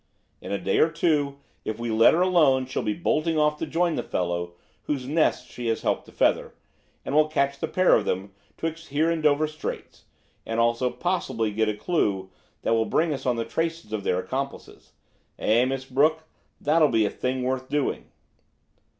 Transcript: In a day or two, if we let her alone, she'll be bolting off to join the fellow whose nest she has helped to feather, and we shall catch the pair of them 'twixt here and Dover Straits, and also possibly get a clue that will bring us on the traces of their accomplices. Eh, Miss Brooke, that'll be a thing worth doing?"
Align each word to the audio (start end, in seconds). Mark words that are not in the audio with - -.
In 0.41 0.51
a 0.51 0.57
day 0.57 0.79
or 0.79 0.89
two, 0.89 1.37
if 1.63 1.77
we 1.77 1.91
let 1.91 2.15
her 2.15 2.21
alone, 2.21 2.65
she'll 2.65 2.81
be 2.81 2.95
bolting 2.95 3.37
off 3.37 3.57
to 3.59 3.67
join 3.67 3.93
the 3.93 4.01
fellow 4.01 4.53
whose 4.85 5.07
nest 5.07 5.47
she 5.51 5.67
has 5.67 5.83
helped 5.83 6.05
to 6.07 6.11
feather, 6.11 6.55
and 7.05 7.13
we 7.13 7.21
shall 7.21 7.29
catch 7.29 7.59
the 7.59 7.67
pair 7.67 7.93
of 7.95 8.03
them 8.03 8.33
'twixt 8.57 8.87
here 8.87 9.11
and 9.11 9.21
Dover 9.21 9.45
Straits, 9.45 10.05
and 10.43 10.59
also 10.59 10.89
possibly 10.89 11.51
get 11.51 11.69
a 11.69 11.77
clue 11.77 12.31
that 12.63 12.73
will 12.73 12.85
bring 12.85 13.13
us 13.13 13.27
on 13.27 13.35
the 13.35 13.45
traces 13.45 13.93
of 13.93 14.03
their 14.03 14.17
accomplices. 14.17 14.93
Eh, 15.37 15.65
Miss 15.65 15.85
Brooke, 15.85 16.23
that'll 16.59 16.89
be 16.89 17.05
a 17.05 17.11
thing 17.11 17.43
worth 17.43 17.69
doing?" 17.69 18.05